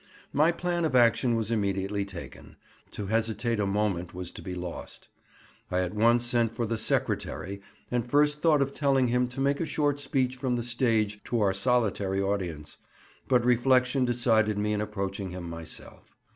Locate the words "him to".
9.09-9.39